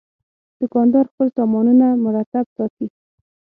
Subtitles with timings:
[0.59, 2.87] دوکاندار خپل سامانونه مرتب ساتي.